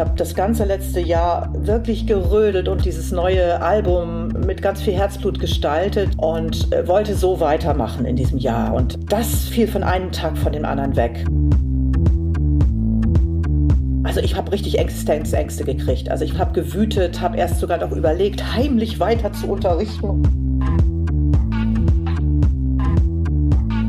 [0.00, 5.38] Habe das ganze letzte Jahr wirklich gerödelt und dieses neue Album mit ganz viel Herzblut
[5.38, 8.72] gestaltet und äh, wollte so weitermachen in diesem Jahr.
[8.72, 11.26] Und das fiel von einem Tag von dem anderen weg.
[14.04, 16.10] Also ich habe richtig Existenzängste gekriegt.
[16.10, 20.22] Also ich habe gewütet, habe erst sogar noch überlegt, heimlich weiter zu unterrichten.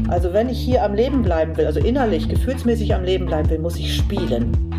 [0.09, 3.59] Also wenn ich hier am Leben bleiben will, also innerlich, gefühlsmäßig am Leben bleiben will,
[3.59, 4.70] muss ich spielen.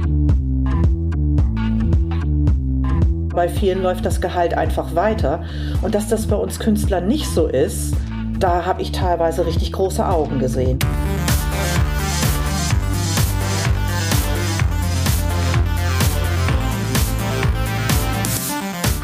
[3.34, 5.42] Bei vielen läuft das Gehalt einfach weiter.
[5.80, 7.94] Und dass das bei uns Künstlern nicht so ist,
[8.38, 10.78] da habe ich teilweise richtig große Augen gesehen.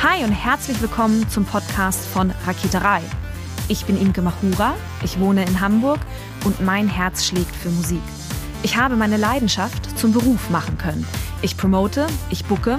[0.02, 3.00] Hi und herzlich willkommen zum Podcast von Raketerei.
[3.68, 6.00] Ich bin Imke Machura, ich wohne in Hamburg
[6.44, 8.02] und mein Herz schlägt für Musik.
[8.62, 11.06] Ich habe meine Leidenschaft zum Beruf machen können.
[11.40, 12.78] Ich promote, ich bucke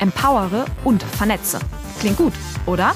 [0.00, 1.60] empowere und vernetze.
[2.00, 2.32] Klingt gut,
[2.66, 2.94] oder?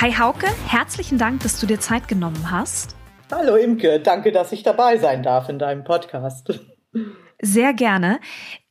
[0.00, 2.94] Hi Hauke, herzlichen Dank, dass du dir Zeit genommen hast.
[3.32, 6.60] Hallo Imke, danke, dass ich dabei sein darf in deinem Podcast.
[7.40, 8.20] Sehr gerne.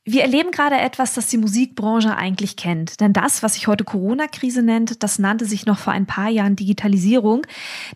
[0.06, 3.00] Wir erleben gerade etwas, das die Musikbranche eigentlich kennt.
[3.00, 6.56] Denn das, was sich heute Corona-Krise nennt, das nannte sich noch vor ein paar Jahren
[6.56, 7.46] Digitalisierung.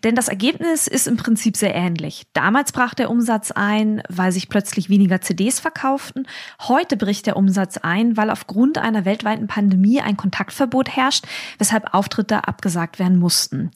[0.05, 2.23] Denn das Ergebnis ist im Prinzip sehr ähnlich.
[2.33, 6.27] Damals brach der Umsatz ein, weil sich plötzlich weniger CDs verkauften.
[6.63, 11.27] Heute bricht der Umsatz ein, weil aufgrund einer weltweiten Pandemie ein Kontaktverbot herrscht,
[11.59, 13.71] weshalb Auftritte abgesagt werden mussten.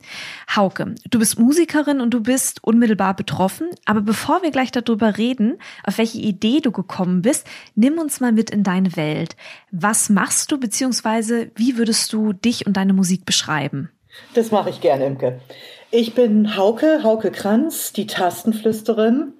[0.57, 3.69] Hauke, du bist Musikerin und du bist unmittelbar betroffen.
[3.85, 8.33] Aber bevor wir gleich darüber reden, auf welche Idee du gekommen bist, nimm uns mal
[8.33, 9.37] mit in deine Welt.
[9.71, 13.91] Was machst du, beziehungsweise wie würdest du dich und deine Musik beschreiben?
[14.33, 15.41] Das mache ich gerne, Imke.
[15.91, 19.35] Ich bin Hauke, Hauke Kranz, die Tastenflüsterin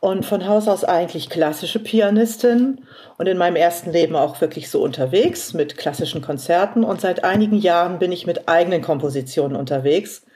[0.00, 2.80] und von Haus aus eigentlich klassische Pianistin
[3.18, 7.56] und in meinem ersten Leben auch wirklich so unterwegs mit klassischen Konzerten und seit einigen
[7.56, 10.26] Jahren bin ich mit eigenen Kompositionen unterwegs.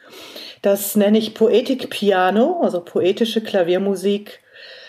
[0.62, 4.40] Das nenne ich Poetik Piano, also poetische Klaviermusik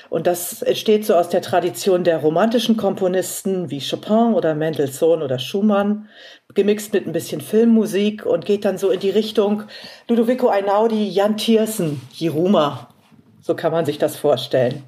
[0.10, 5.40] und das entsteht so aus der Tradition der romantischen Komponisten wie Chopin oder Mendelssohn oder
[5.40, 6.08] Schumann,
[6.54, 9.64] gemixt mit ein bisschen Filmmusik und geht dann so in die Richtung
[10.08, 12.90] Ludovico Einaudi, Jan Tiersen, Jiruma.
[13.42, 14.84] So kann man sich das vorstellen.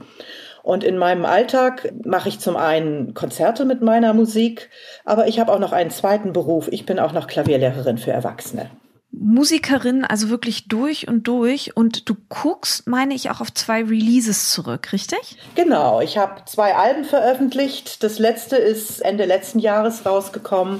[0.63, 4.69] Und in meinem Alltag mache ich zum einen Konzerte mit meiner Musik,
[5.05, 6.67] aber ich habe auch noch einen zweiten Beruf.
[6.71, 8.69] Ich bin auch noch Klavierlehrerin für Erwachsene.
[9.11, 11.75] Musikerin, also wirklich durch und durch.
[11.75, 15.37] Und du guckst, meine ich, auch auf zwei Releases zurück, richtig?
[15.55, 18.03] Genau, ich habe zwei Alben veröffentlicht.
[18.03, 20.79] Das letzte ist Ende letzten Jahres rausgekommen.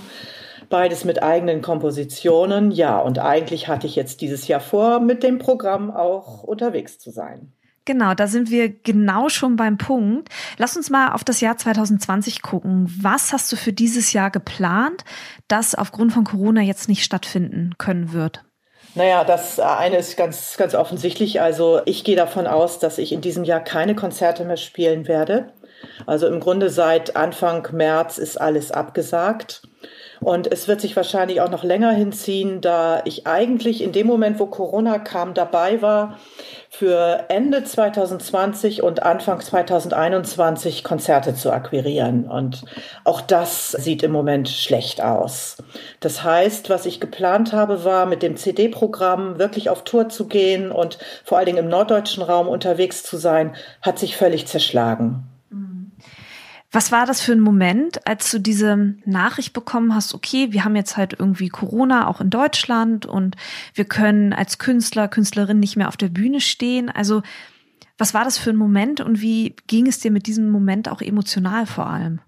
[0.69, 2.69] Beides mit eigenen Kompositionen.
[2.72, 7.09] Ja, und eigentlich hatte ich jetzt dieses Jahr vor, mit dem Programm auch unterwegs zu
[7.09, 7.51] sein.
[7.89, 10.29] Genau, da sind wir genau schon beim Punkt.
[10.59, 12.85] Lass uns mal auf das Jahr 2020 gucken.
[13.01, 15.03] Was hast du für dieses Jahr geplant,
[15.47, 18.44] das aufgrund von Corona jetzt nicht stattfinden können wird?
[18.94, 21.41] Naja, das eine ist ganz, ganz offensichtlich.
[21.41, 25.51] Also ich gehe davon aus, dass ich in diesem Jahr keine Konzerte mehr spielen werde.
[26.06, 29.63] Also im Grunde seit Anfang März ist alles abgesagt.
[30.19, 34.39] Und es wird sich wahrscheinlich auch noch länger hinziehen, da ich eigentlich in dem Moment,
[34.39, 36.19] wo Corona kam, dabei war,
[36.69, 42.30] für Ende 2020 und Anfang 2021 Konzerte zu akquirieren.
[42.30, 42.63] Und
[43.03, 45.57] auch das sieht im Moment schlecht aus.
[46.00, 50.71] Das heißt, was ich geplant habe, war mit dem CD-Programm wirklich auf Tour zu gehen
[50.71, 55.29] und vor allen Dingen im norddeutschen Raum unterwegs zu sein, hat sich völlig zerschlagen.
[56.71, 60.75] Was war das für ein Moment, als du diese Nachricht bekommen hast, okay, wir haben
[60.75, 63.36] jetzt halt irgendwie Corona auch in Deutschland und
[63.74, 66.89] wir können als Künstler, Künstlerin nicht mehr auf der Bühne stehen?
[66.89, 67.24] Also,
[67.98, 71.01] was war das für ein Moment und wie ging es dir mit diesem Moment auch
[71.01, 72.21] emotional vor allem?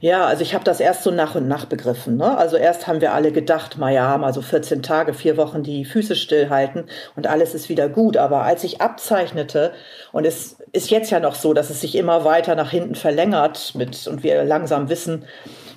[0.00, 2.16] Ja, also ich habe das erst so nach und nach begriffen.
[2.16, 2.36] Ne?
[2.38, 5.84] Also erst haben wir alle gedacht, ma ja, mal so 14 Tage, vier Wochen die
[5.84, 6.84] Füße stillhalten
[7.16, 8.16] und alles ist wieder gut.
[8.16, 9.72] Aber als ich abzeichnete,
[10.12, 13.74] und es ist jetzt ja noch so, dass es sich immer weiter nach hinten verlängert
[13.74, 15.26] mit, und wir langsam wissen,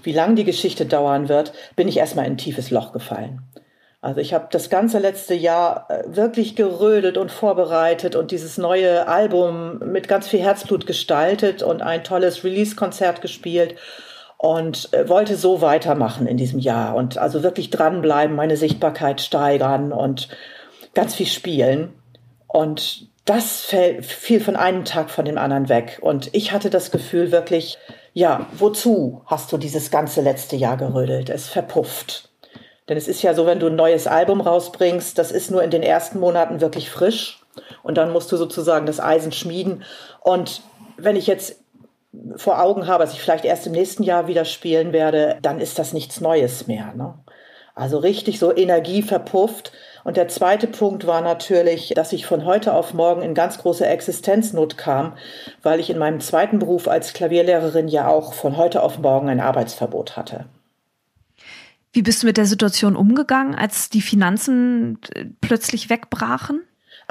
[0.03, 3.41] wie lang die Geschichte dauern wird, bin ich erstmal in ein tiefes Loch gefallen.
[3.99, 9.07] Also ich habe das ganze letzte Jahr äh, wirklich gerödelt und vorbereitet und dieses neue
[9.07, 13.75] Album mit ganz viel Herzblut gestaltet und ein tolles Release-Konzert gespielt
[14.43, 19.93] und äh, wollte so weitermachen in diesem Jahr und also wirklich dranbleiben, meine Sichtbarkeit steigern
[19.93, 20.27] und
[20.93, 21.93] ganz viel spielen.
[22.47, 23.61] Und das
[24.01, 25.99] fiel von einem Tag von dem anderen weg.
[26.01, 27.77] Und ich hatte das Gefühl wirklich,
[28.11, 31.29] ja, wozu hast du dieses ganze letzte Jahr gerödelt?
[31.29, 32.29] Es verpufft.
[32.89, 35.71] Denn es ist ja so, wenn du ein neues Album rausbringst, das ist nur in
[35.71, 37.41] den ersten Monaten wirklich frisch.
[37.81, 39.83] Und dann musst du sozusagen das Eisen schmieden.
[40.19, 40.63] Und
[40.97, 41.62] wenn ich jetzt
[42.35, 45.79] vor Augen habe, dass ich vielleicht erst im nächsten Jahr wieder spielen werde, dann ist
[45.79, 46.93] das nichts Neues mehr.
[46.95, 47.15] Ne?
[47.75, 49.71] Also richtig so Energie verpufft.
[50.03, 53.85] Und der zweite Punkt war natürlich, dass ich von heute auf morgen in ganz große
[53.85, 55.13] Existenznot kam,
[55.63, 59.39] weil ich in meinem zweiten Beruf als Klavierlehrerin ja auch von heute auf morgen ein
[59.39, 60.45] Arbeitsverbot hatte.
[61.93, 66.61] Wie bist du mit der Situation umgegangen, als die Finanzen äh, plötzlich wegbrachen?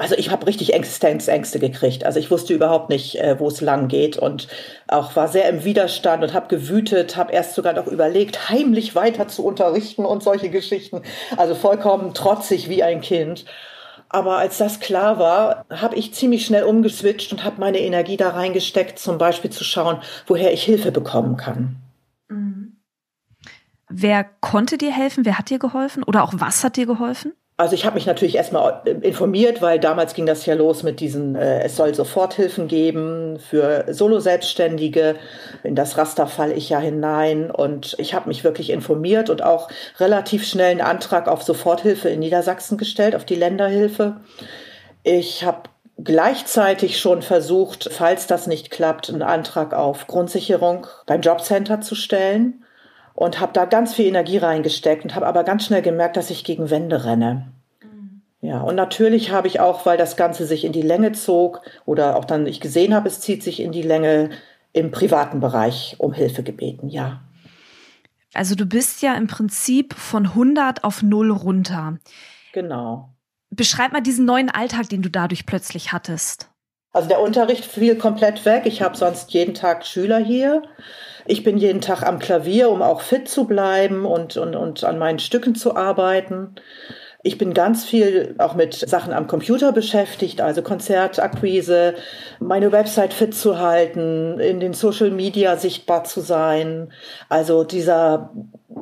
[0.03, 2.03] Also ich habe richtig Existenzängste gekriegt.
[2.03, 4.49] Also ich wusste überhaupt nicht, äh, wo es lang geht und
[4.89, 9.29] auch war sehr im Widerstand und habe gewütet, habe erst sogar noch überlegt, heimlich weiter
[9.29, 11.03] zu unterrichten und solche Geschichten.
[11.37, 13.45] Also vollkommen trotzig wie ein Kind.
[14.09, 18.31] Aber als das klar war, habe ich ziemlich schnell umgeswitcht und habe meine Energie da
[18.31, 21.77] reingesteckt, zum Beispiel zu schauen, woher ich Hilfe bekommen kann.
[23.87, 25.23] Wer konnte dir helfen?
[25.23, 26.03] Wer hat dir geholfen?
[26.03, 27.31] Oder auch was hat dir geholfen?
[27.55, 31.35] Also ich habe mich natürlich erstmal informiert, weil damals ging das ja los mit diesen,
[31.35, 35.15] äh, es soll Soforthilfen geben für Solo-Selbstständige.
[35.63, 39.69] In das Raster falle ich ja hinein und ich habe mich wirklich informiert und auch
[39.99, 44.17] relativ schnell einen Antrag auf Soforthilfe in Niedersachsen gestellt, auf die Länderhilfe.
[45.03, 45.69] Ich habe
[46.03, 52.62] gleichzeitig schon versucht, falls das nicht klappt, einen Antrag auf Grundsicherung beim Jobcenter zu stellen
[53.13, 56.43] und habe da ganz viel Energie reingesteckt und habe aber ganz schnell gemerkt, dass ich
[56.43, 57.51] gegen Wände renne.
[57.81, 58.21] Mhm.
[58.41, 62.15] Ja, und natürlich habe ich auch, weil das Ganze sich in die Länge zog oder
[62.15, 64.29] auch dann ich gesehen habe, es zieht sich in die Länge
[64.73, 67.21] im privaten Bereich um Hilfe gebeten, ja.
[68.33, 71.99] Also du bist ja im Prinzip von 100 auf 0 runter.
[72.51, 73.09] Genau.
[73.51, 76.49] Beschreib mal diesen neuen Alltag, den du dadurch plötzlich hattest.
[76.93, 78.63] Also der Unterricht fiel komplett weg.
[78.65, 80.61] Ich habe sonst jeden Tag Schüler hier.
[81.25, 84.99] Ich bin jeden Tag am Klavier, um auch fit zu bleiben und, und, und an
[84.99, 86.55] meinen Stücken zu arbeiten.
[87.25, 91.95] Ich bin ganz viel auch mit Sachen am Computer beschäftigt, also Konzertakquise,
[92.41, 96.91] meine Website fit zu halten, in den Social Media sichtbar zu sein.
[97.29, 98.31] Also dieser,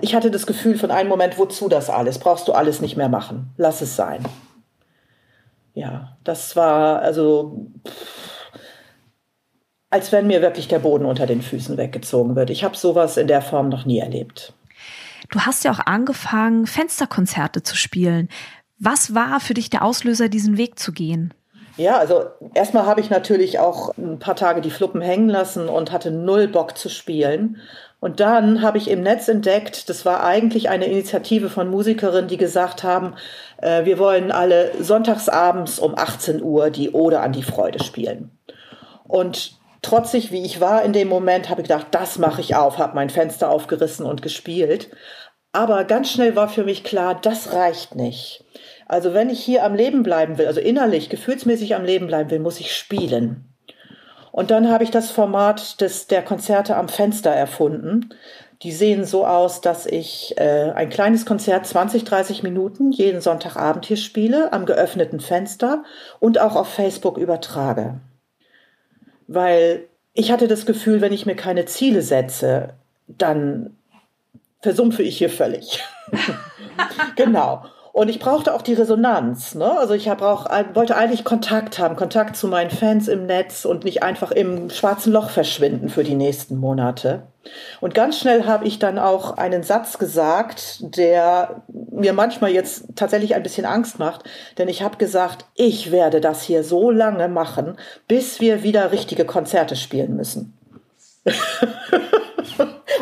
[0.01, 2.17] ich hatte das Gefühl von einem Moment, wozu das alles?
[2.17, 3.51] Brauchst du alles nicht mehr machen.
[3.57, 4.25] Lass es sein.
[5.73, 7.67] Ja, das war also.
[7.87, 8.31] Pff,
[9.91, 12.49] als wenn mir wirklich der Boden unter den Füßen weggezogen wird.
[12.49, 14.53] Ich habe sowas in der Form noch nie erlebt.
[15.29, 18.29] Du hast ja auch angefangen, Fensterkonzerte zu spielen.
[18.79, 21.33] Was war für dich der Auslöser, diesen Weg zu gehen?
[21.77, 25.91] Ja, also erstmal habe ich natürlich auch ein paar Tage die Fluppen hängen lassen und
[25.91, 27.57] hatte null Bock zu spielen.
[28.01, 32.37] Und dann habe ich im Netz entdeckt, das war eigentlich eine Initiative von Musikerinnen, die
[32.37, 33.13] gesagt haben,
[33.61, 38.31] äh, wir wollen alle sonntagsabends um 18 Uhr die Ode an die Freude spielen.
[39.07, 39.53] Und
[39.83, 42.95] trotzig wie ich war in dem Moment, habe ich gedacht, das mache ich auf, habe
[42.95, 44.89] mein Fenster aufgerissen und gespielt.
[45.51, 48.43] Aber ganz schnell war für mich klar, das reicht nicht.
[48.87, 52.39] Also wenn ich hier am Leben bleiben will, also innerlich, gefühlsmäßig am Leben bleiben will,
[52.39, 53.50] muss ich spielen.
[54.31, 58.13] Und dann habe ich das Format des, der Konzerte am Fenster erfunden.
[58.61, 63.85] Die sehen so aus, dass ich äh, ein kleines Konzert 20, 30 Minuten jeden Sonntagabend
[63.85, 65.83] hier spiele, am geöffneten Fenster
[66.19, 67.99] und auch auf Facebook übertrage
[69.33, 72.73] weil ich hatte das Gefühl, wenn ich mir keine Ziele setze,
[73.07, 73.77] dann
[74.59, 75.83] versumpfe ich hier völlig.
[77.15, 77.63] genau.
[77.93, 79.55] Und ich brauchte auch die Resonanz.
[79.55, 79.69] Ne?
[79.77, 84.01] Also ich auch, wollte eigentlich Kontakt haben, Kontakt zu meinen Fans im Netz und nicht
[84.01, 87.23] einfach im schwarzen Loch verschwinden für die nächsten Monate.
[87.81, 93.35] Und ganz schnell habe ich dann auch einen Satz gesagt, der mir manchmal jetzt tatsächlich
[93.35, 94.23] ein bisschen Angst macht,
[94.57, 99.25] denn ich habe gesagt, ich werde das hier so lange machen, bis wir wieder richtige
[99.25, 100.57] Konzerte spielen müssen.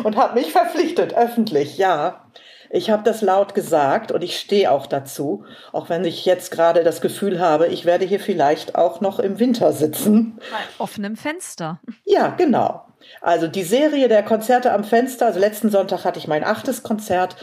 [0.04, 2.24] und habe mich verpflichtet, öffentlich, ja.
[2.72, 6.84] Ich habe das laut gesagt und ich stehe auch dazu, auch wenn ich jetzt gerade
[6.84, 10.38] das Gefühl habe, ich werde hier vielleicht auch noch im Winter sitzen.
[10.52, 11.80] Bei offenem Fenster.
[12.04, 12.84] Ja, genau.
[13.20, 17.34] Also die Serie der Konzerte am Fenster, also letzten Sonntag hatte ich mein achtes Konzert,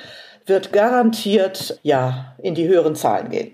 [0.46, 3.53] wird garantiert ja in die höheren Zahlen gehen.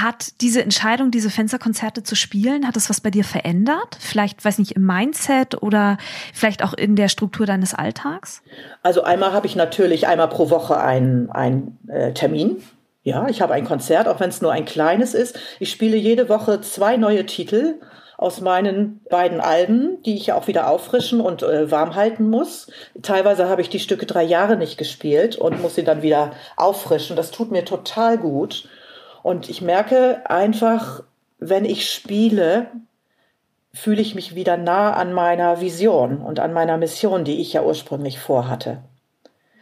[0.00, 3.98] Hat diese Entscheidung, diese Fensterkonzerte zu spielen, hat das was bei dir verändert?
[4.00, 5.98] Vielleicht, weiß nicht, im Mindset oder
[6.32, 8.42] vielleicht auch in der Struktur deines Alltags?
[8.82, 12.62] Also einmal habe ich natürlich einmal pro Woche einen, äh, Termin
[13.02, 15.38] Ja, ich habe ein Konzert, auch wenn es nur ein kleines ist.
[15.60, 17.74] Ich spiele jede Woche zwei neue Titel
[18.22, 22.68] aus meinen beiden Alben, die ich ja auch wieder auffrischen und äh, warm halten muss.
[23.02, 27.16] Teilweise habe ich die Stücke drei Jahre nicht gespielt und muss sie dann wieder auffrischen.
[27.16, 28.68] Das tut mir total gut.
[29.22, 31.02] Und ich merke einfach,
[31.38, 32.66] wenn ich spiele,
[33.72, 37.62] fühle ich mich wieder nah an meiner Vision und an meiner Mission, die ich ja
[37.62, 38.82] ursprünglich vorhatte.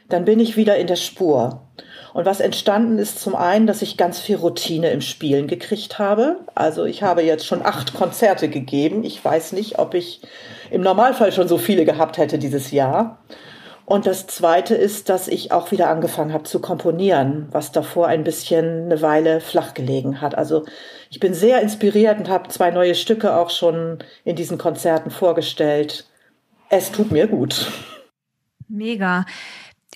[0.09, 1.62] Dann bin ich wieder in der Spur.
[2.12, 6.40] Und was entstanden ist zum einen, dass ich ganz viel Routine im Spielen gekriegt habe.
[6.57, 9.05] Also ich habe jetzt schon acht Konzerte gegeben.
[9.05, 10.21] Ich weiß nicht, ob ich
[10.73, 13.19] im Normalfall schon so viele gehabt hätte dieses Jahr.
[13.90, 18.23] Und das Zweite ist, dass ich auch wieder angefangen habe zu komponieren, was davor ein
[18.23, 20.38] bisschen eine Weile flach gelegen hat.
[20.38, 20.64] Also
[21.11, 26.06] ich bin sehr inspiriert und habe zwei neue Stücke auch schon in diesen Konzerten vorgestellt.
[26.68, 27.73] Es tut mir gut.
[28.68, 29.26] Mega.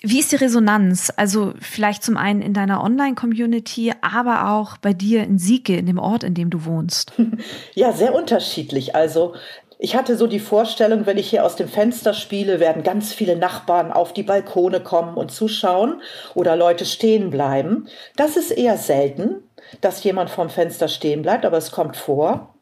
[0.01, 1.11] Wie ist die Resonanz?
[1.15, 5.99] Also vielleicht zum einen in deiner Online-Community, aber auch bei dir in Sieke, in dem
[5.99, 7.13] Ort, in dem du wohnst.
[7.75, 8.93] Ja, sehr unterschiedlich.
[8.93, 9.35] Also
[9.77, 13.35] ich hatte so die Vorstellung, wenn ich hier aus dem Fenster spiele, werden ganz viele
[13.35, 16.01] Nachbarn auf die Balkone kommen und zuschauen
[16.33, 17.87] oder Leute stehen bleiben.
[18.15, 19.43] Das ist eher selten,
[19.81, 22.55] dass jemand vorm Fenster stehen bleibt, aber es kommt vor.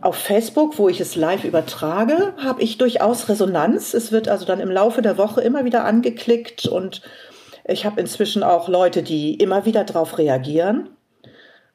[0.00, 3.92] Auf Facebook, wo ich es live übertrage, habe ich durchaus Resonanz.
[3.92, 7.02] Es wird also dann im Laufe der Woche immer wieder angeklickt und
[7.66, 10.88] ich habe inzwischen auch Leute, die immer wieder darauf reagieren.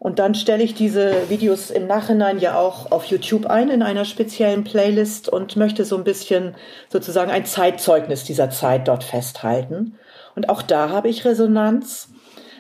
[0.06, 4.06] Und dann stelle ich diese Videos im Nachhinein ja auch auf YouTube ein in einer
[4.06, 6.54] speziellen Playlist und möchte so ein bisschen
[6.90, 9.98] sozusagen ein Zeitzeugnis dieser Zeit dort festhalten.
[10.36, 12.10] Und auch da habe ich Resonanz.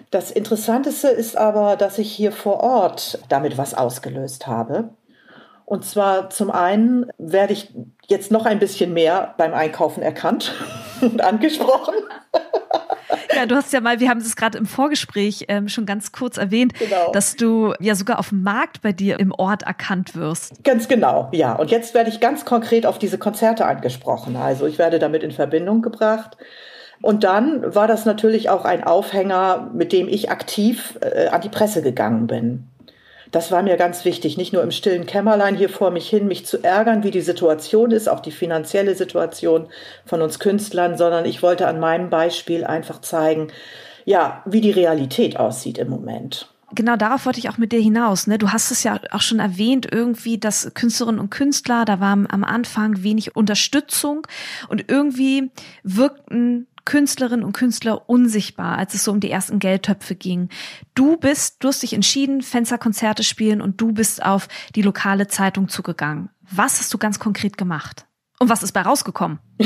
[0.09, 4.89] Das Interessanteste ist aber, dass ich hier vor Ort damit was ausgelöst habe.
[5.65, 7.71] Und zwar zum einen werde ich
[8.07, 10.51] jetzt noch ein bisschen mehr beim Einkaufen erkannt
[11.01, 11.93] und angesprochen.
[13.35, 16.37] Ja, du hast ja mal, wir haben es gerade im Vorgespräch ähm, schon ganz kurz
[16.37, 17.11] erwähnt, genau.
[17.11, 20.63] dass du ja sogar auf dem Markt bei dir im Ort erkannt wirst.
[20.63, 21.53] Ganz genau, ja.
[21.53, 24.35] Und jetzt werde ich ganz konkret auf diese Konzerte angesprochen.
[24.35, 26.37] Also ich werde damit in Verbindung gebracht.
[27.01, 31.49] Und dann war das natürlich auch ein Aufhänger, mit dem ich aktiv äh, an die
[31.49, 32.67] Presse gegangen bin.
[33.31, 36.45] Das war mir ganz wichtig, nicht nur im stillen Kämmerlein hier vor mich hin, mich
[36.45, 39.67] zu ärgern, wie die Situation ist, auch die finanzielle Situation
[40.05, 43.47] von uns Künstlern, sondern ich wollte an meinem Beispiel einfach zeigen,
[44.05, 48.27] ja, wie die Realität aussieht im Moment genau darauf wollte ich auch mit dir hinaus.
[48.27, 48.37] Ne?
[48.37, 52.43] Du hast es ja auch schon erwähnt, irgendwie, dass Künstlerinnen und Künstler, da war am
[52.43, 54.27] Anfang wenig Unterstützung
[54.67, 55.51] und irgendwie
[55.83, 60.49] wirkten Künstlerinnen und Künstler unsichtbar, als es so um die ersten Geldtöpfe ging.
[60.93, 65.67] Du bist, du hast dich entschieden, Fensterkonzerte spielen und du bist auf die lokale Zeitung
[65.67, 66.29] zugegangen.
[66.49, 68.05] Was hast du ganz konkret gemacht?
[68.37, 69.39] Und was ist bei rausgekommen?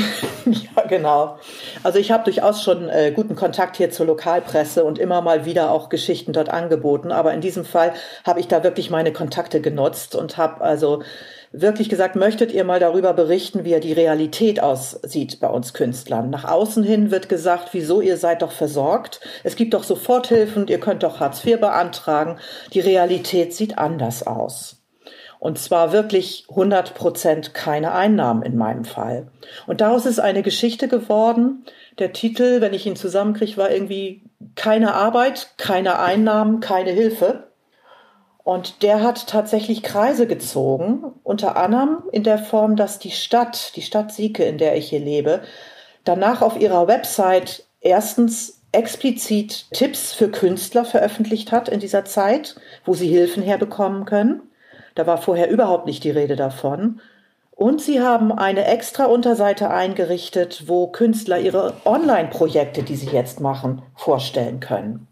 [0.44, 1.38] ja, genau.
[1.82, 5.72] Also ich habe durchaus schon äh, guten Kontakt hier zur Lokalpresse und immer mal wieder
[5.72, 7.10] auch Geschichten dort angeboten.
[7.10, 11.02] Aber in diesem Fall habe ich da wirklich meine Kontakte genutzt und habe also
[11.52, 16.30] wirklich gesagt, möchtet ihr mal darüber berichten, wie die Realität aussieht bei uns Künstlern.
[16.30, 19.20] Nach außen hin wird gesagt, wieso ihr seid doch versorgt.
[19.42, 22.38] Es gibt doch Soforthilfen, ihr könnt doch Hartz IV beantragen.
[22.72, 24.76] Die Realität sieht anders aus.
[25.40, 29.28] Und zwar wirklich 100 Prozent keine Einnahmen in meinem Fall.
[29.66, 31.64] Und daraus ist eine Geschichte geworden.
[31.98, 34.22] Der Titel, wenn ich ihn zusammenkriege, war irgendwie
[34.54, 37.49] keine Arbeit, keine Einnahmen, keine Hilfe.
[38.44, 43.82] Und der hat tatsächlich Kreise gezogen, unter anderem in der Form, dass die Stadt, die
[43.82, 45.42] Stadt Sieke, in der ich hier lebe,
[46.04, 52.94] danach auf ihrer Website erstens explizit Tipps für Künstler veröffentlicht hat in dieser Zeit, wo
[52.94, 54.42] sie Hilfen herbekommen können.
[54.94, 57.00] Da war vorher überhaupt nicht die Rede davon.
[57.50, 63.82] Und sie haben eine extra Unterseite eingerichtet, wo Künstler ihre Online-Projekte, die sie jetzt machen,
[63.96, 65.06] vorstellen können.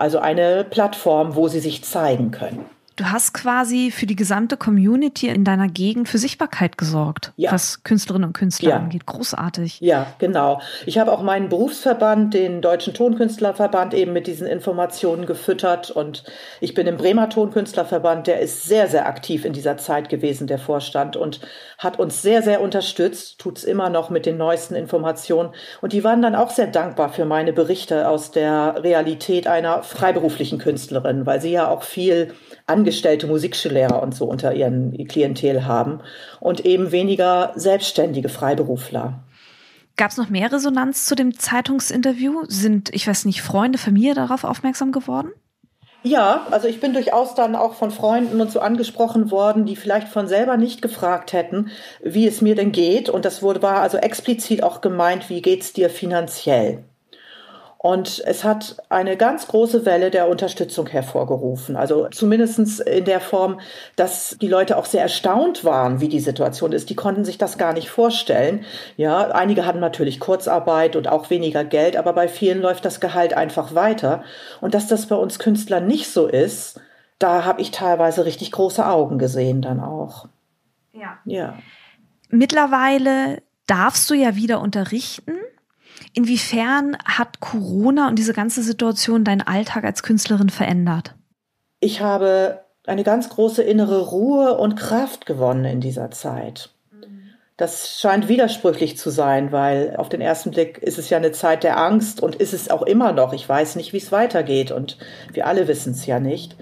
[0.00, 2.64] Also eine Plattform, wo sie sich zeigen können.
[3.00, 7.50] Du hast quasi für die gesamte Community in deiner Gegend für Sichtbarkeit gesorgt, ja.
[7.50, 8.76] was Künstlerinnen und Künstler ja.
[8.76, 9.06] angeht.
[9.06, 9.80] Großartig.
[9.80, 10.60] Ja, genau.
[10.84, 15.90] Ich habe auch meinen Berufsverband, den Deutschen Tonkünstlerverband, eben mit diesen Informationen gefüttert.
[15.90, 16.24] Und
[16.60, 20.58] ich bin im Bremer Tonkünstlerverband, der ist sehr, sehr aktiv in dieser Zeit gewesen, der
[20.58, 21.40] Vorstand, und
[21.78, 25.54] hat uns sehr, sehr unterstützt, tut es immer noch mit den neuesten Informationen.
[25.80, 30.58] Und die waren dann auch sehr dankbar für meine Berichte aus der Realität einer freiberuflichen
[30.58, 32.34] Künstlerin, weil sie ja auch viel
[32.90, 36.00] angestellte Musikschullehrer und so unter ihren Klientel haben
[36.40, 39.22] und eben weniger selbstständige Freiberufler.
[39.96, 42.42] Gab es noch mehr Resonanz zu dem Zeitungsinterview?
[42.48, 45.30] Sind, ich weiß nicht, Freunde, Familie darauf aufmerksam geworden?
[46.02, 50.08] Ja, also ich bin durchaus dann auch von Freunden und so angesprochen worden, die vielleicht
[50.08, 51.70] von selber nicht gefragt hätten,
[52.02, 53.08] wie es mir denn geht.
[53.08, 56.82] Und das wurde, war also explizit auch gemeint, wie geht's dir finanziell?
[57.82, 61.76] Und es hat eine ganz große Welle der Unterstützung hervorgerufen.
[61.76, 63.58] Also zumindestens in der Form,
[63.96, 66.90] dass die Leute auch sehr erstaunt waren, wie die Situation ist.
[66.90, 68.66] Die konnten sich das gar nicht vorstellen.
[68.98, 73.32] Ja, einige hatten natürlich Kurzarbeit und auch weniger Geld, aber bei vielen läuft das Gehalt
[73.32, 74.24] einfach weiter.
[74.60, 76.78] Und dass das bei uns Künstlern nicht so ist,
[77.18, 80.28] da habe ich teilweise richtig große Augen gesehen dann auch.
[80.92, 81.16] Ja.
[81.24, 81.54] Ja.
[82.28, 85.32] Mittlerweile darfst du ja wieder unterrichten.
[86.12, 91.14] Inwiefern hat Corona und diese ganze Situation deinen Alltag als Künstlerin verändert?
[91.78, 96.70] Ich habe eine ganz große innere Ruhe und Kraft gewonnen in dieser Zeit.
[97.56, 101.62] Das scheint widersprüchlich zu sein, weil auf den ersten Blick ist es ja eine Zeit
[101.62, 103.34] der Angst und ist es auch immer noch.
[103.34, 104.96] Ich weiß nicht, wie es weitergeht und
[105.34, 106.56] wir alle wissen es ja nicht.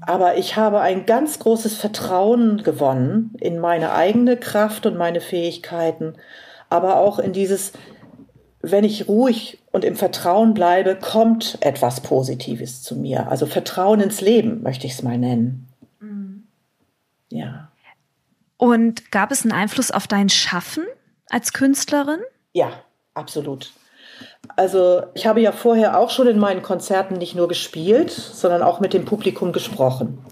[0.00, 6.14] Aber ich habe ein ganz großes Vertrauen gewonnen in meine eigene Kraft und meine Fähigkeiten,
[6.70, 7.72] aber auch in dieses,
[8.62, 13.28] wenn ich ruhig und im Vertrauen bleibe, kommt etwas Positives zu mir.
[13.28, 15.68] Also Vertrauen ins Leben möchte ich es mal nennen.
[16.00, 16.44] Mhm.
[17.28, 17.68] Ja.
[18.56, 20.84] Und gab es einen Einfluss auf dein Schaffen
[21.28, 22.20] als Künstlerin?
[22.52, 22.72] Ja,
[23.14, 23.72] absolut.
[24.56, 28.80] Also ich habe ja vorher auch schon in meinen Konzerten nicht nur gespielt, sondern auch
[28.80, 30.24] mit dem Publikum gesprochen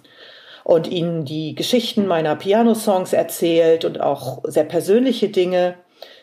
[0.63, 5.75] und ihnen die Geschichten meiner Piano-Songs erzählt und auch sehr persönliche Dinge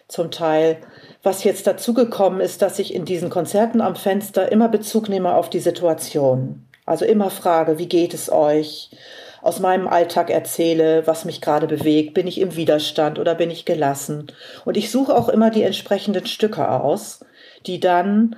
[0.08, 0.78] zum Teil.
[1.24, 5.50] Was jetzt dazugekommen ist, dass ich in diesen Konzerten am Fenster immer Bezug nehme auf
[5.50, 6.66] die Situation.
[6.86, 8.92] Also immer frage, wie geht es euch?
[9.42, 12.14] Aus meinem Alltag erzähle, was mich gerade bewegt.
[12.14, 14.28] Bin ich im Widerstand oder bin ich gelassen?
[14.66, 17.26] Und ich suche auch immer die entsprechenden Stücke aus,
[17.66, 18.36] die dann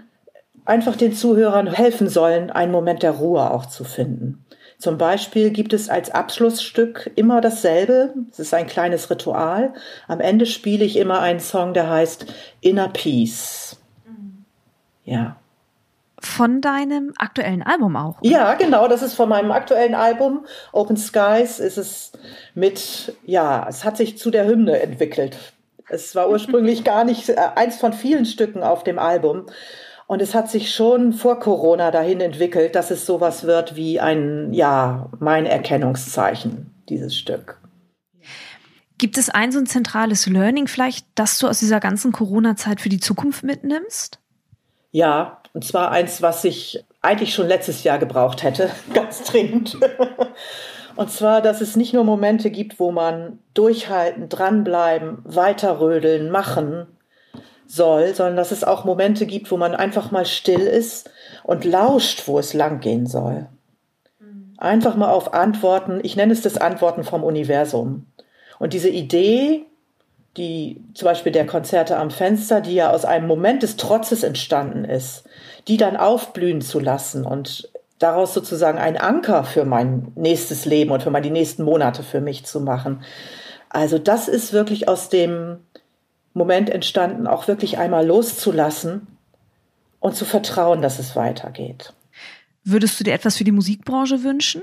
[0.66, 4.46] einfach den Zuhörern helfen sollen, einen Moment der Ruhe auch zu finden.
[4.80, 8.14] Zum Beispiel gibt es als Abschlussstück immer dasselbe.
[8.32, 9.74] Es ist ein kleines Ritual.
[10.08, 12.26] Am Ende spiele ich immer einen Song, der heißt
[12.62, 13.78] Inner Peace.
[15.04, 15.36] Ja.
[16.22, 18.22] Von deinem aktuellen Album auch?
[18.22, 18.30] Oder?
[18.30, 18.88] Ja, genau.
[18.88, 20.46] Das ist von meinem aktuellen Album.
[20.72, 22.14] Open Skies ist es
[22.56, 25.38] mit, ja, es hat sich zu der Hymne entwickelt.
[25.90, 29.48] Es war ursprünglich gar nicht äh, eins von vielen Stücken auf dem Album.
[30.10, 34.52] Und es hat sich schon vor Corona dahin entwickelt, dass es sowas wird wie ein,
[34.54, 37.62] ja, mein Erkennungszeichen, dieses Stück.
[38.98, 42.90] Gibt es ein so ein zentrales Learning vielleicht, das du aus dieser ganzen Corona-Zeit für
[42.90, 44.18] die Zukunft mitnimmst?
[44.90, 49.78] Ja, und zwar eins, was ich eigentlich schon letztes Jahr gebraucht hätte, ganz dringend.
[50.96, 56.88] Und zwar, dass es nicht nur Momente gibt, wo man durchhalten, dranbleiben, weiterrödeln, machen,
[57.70, 61.12] soll, sondern dass es auch Momente gibt, wo man einfach mal still ist
[61.44, 63.48] und lauscht, wo es langgehen soll.
[64.58, 68.08] Einfach mal auf Antworten, ich nenne es das Antworten vom Universum.
[68.58, 69.66] Und diese Idee,
[70.36, 74.84] die zum Beispiel der Konzerte am Fenster, die ja aus einem Moment des Trotzes entstanden
[74.84, 75.24] ist,
[75.68, 81.04] die dann aufblühen zu lassen und daraus sozusagen ein Anker für mein nächstes Leben und
[81.04, 83.04] für meine nächsten Monate für mich zu machen.
[83.70, 85.60] Also das ist wirklich aus dem
[86.34, 89.08] Moment entstanden, auch wirklich einmal loszulassen
[90.00, 91.94] und zu vertrauen, dass es weitergeht.
[92.64, 94.62] Würdest du dir etwas für die Musikbranche wünschen?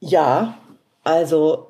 [0.00, 0.58] Ja,
[1.02, 1.68] also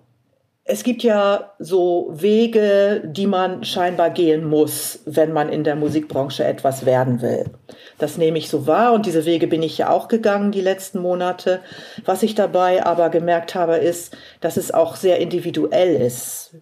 [0.67, 6.43] es gibt ja so Wege, die man scheinbar gehen muss, wenn man in der Musikbranche
[6.45, 7.51] etwas werden will.
[7.99, 11.01] Das nehme ich so wahr und diese Wege bin ich ja auch gegangen die letzten
[11.01, 11.61] Monate.
[12.07, 16.55] Was ich dabei aber gemerkt habe, ist, dass es auch sehr individuell ist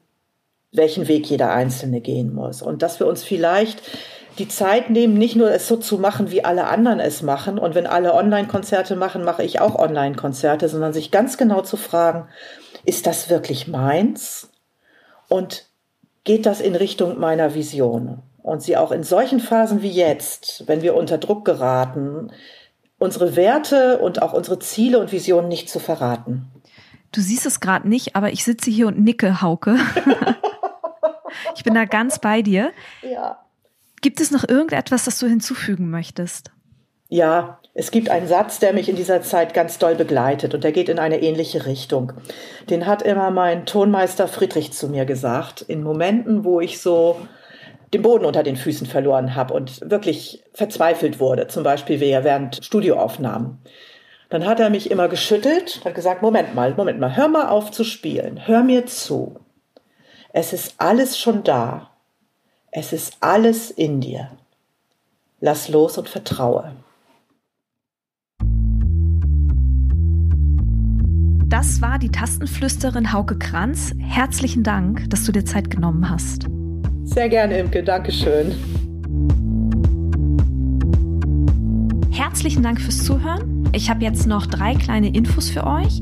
[0.73, 2.63] welchen Weg jeder Einzelne gehen muss.
[2.63, 3.83] Und dass wir uns vielleicht
[4.39, 7.59] die Zeit nehmen, nicht nur es so zu machen, wie alle anderen es machen.
[7.59, 12.29] Und wenn alle Online-Konzerte machen, mache ich auch Online-Konzerte, sondern sich ganz genau zu fragen,
[12.85, 14.49] ist das wirklich meins?
[15.29, 15.67] Und
[16.25, 18.23] geht das in Richtung meiner Vision?
[18.43, 22.33] Und sie auch in solchen Phasen wie jetzt, wenn wir unter Druck geraten,
[22.99, 26.51] unsere Werte und auch unsere Ziele und Visionen nicht zu verraten.
[27.13, 29.77] Du siehst es gerade nicht, aber ich sitze hier und nicke, Hauke.
[31.57, 32.73] Ich bin da ganz bei dir.
[33.03, 33.38] Ja.
[34.01, 36.51] Gibt es noch irgendetwas, das du hinzufügen möchtest?
[37.09, 40.73] Ja, es gibt einen Satz, der mich in dieser Zeit ganz doll begleitet und der
[40.73, 42.12] geht in eine ähnliche Richtung.
[42.69, 47.17] Den hat immer mein Tonmeister Friedrich zu mir gesagt, in Momenten, wo ich so
[47.93, 53.59] den Boden unter den Füßen verloren habe und wirklich verzweifelt wurde, zum Beispiel während Studioaufnahmen.
[54.31, 57.71] Dann hat er mich immer geschüttelt, hat gesagt, Moment mal, Moment mal, hör mal auf
[57.71, 59.42] zu spielen, hör mir zu.
[60.35, 61.90] Es ist alles schon da.
[62.71, 64.31] Es ist alles in dir.
[65.40, 66.73] Lass los und vertraue.
[71.49, 73.92] Das war die Tastenflüsterin Hauke Kranz.
[73.99, 76.47] Herzlichen Dank, dass du dir Zeit genommen hast.
[77.05, 77.83] Sehr gerne, Imke.
[77.85, 78.55] Dankeschön.
[82.42, 83.68] herzlichen Dank fürs Zuhören.
[83.73, 86.01] Ich habe jetzt noch drei kleine Infos für euch.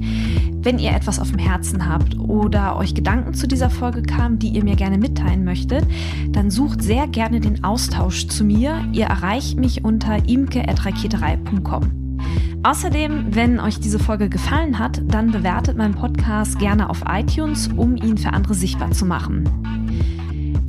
[0.62, 4.48] Wenn ihr etwas auf dem Herzen habt oder euch Gedanken zu dieser Folge kamen, die
[4.48, 5.86] ihr mir gerne mitteilen möchtet,
[6.30, 8.84] dann sucht sehr gerne den Austausch zu mir.
[8.92, 12.18] Ihr erreicht mich unter imke.raketerei.com.
[12.62, 17.96] Außerdem, wenn euch diese Folge gefallen hat, dann bewertet meinen Podcast gerne auf iTunes, um
[17.96, 19.48] ihn für andere sichtbar zu machen.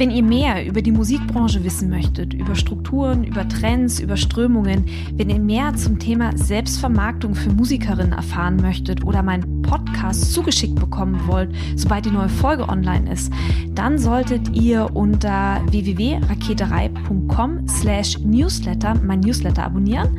[0.01, 5.30] Wenn ihr mehr über die Musikbranche wissen möchtet, über Strukturen, über Trends, über Strömungen, wenn
[5.30, 11.50] ihr mehr zum Thema Selbstvermarktung für Musikerinnen erfahren möchtet oder meinen Podcast zugeschickt bekommen wollt,
[11.78, 13.32] sobald die neue Folge online ist,
[13.74, 20.18] dann solltet ihr unter www.raketerei.com slash newsletter mein Newsletter abonnieren.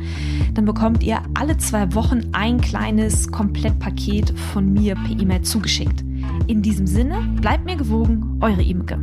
[0.55, 6.03] Dann bekommt ihr alle zwei Wochen ein kleines Komplettpaket von mir per E-Mail zugeschickt.
[6.47, 8.97] In diesem Sinne, bleibt mir gewogen, eure Imke.